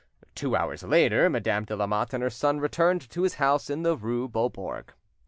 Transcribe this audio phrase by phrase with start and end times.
[0.33, 3.95] Two hours later Madame de Lamotte and her son returned to his house in the
[3.95, 4.93] rue Beaubourg.